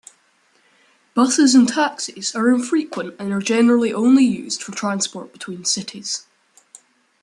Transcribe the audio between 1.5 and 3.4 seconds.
and taxis are infrequent and are